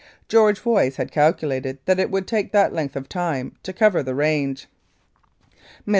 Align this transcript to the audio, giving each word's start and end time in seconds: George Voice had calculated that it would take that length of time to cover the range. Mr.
George 0.27 0.57
Voice 0.57 0.95
had 0.95 1.11
calculated 1.11 1.77
that 1.85 1.99
it 1.99 2.09
would 2.09 2.25
take 2.25 2.51
that 2.51 2.73
length 2.73 2.95
of 2.95 3.07
time 3.07 3.55
to 3.61 3.71
cover 3.71 4.01
the 4.01 4.15
range. 4.15 4.65
Mr. 5.87 5.89